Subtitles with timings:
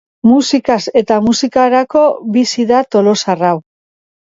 [0.27, 2.03] Musikaz eta musikarako
[2.39, 3.57] bizi da tolosar hau.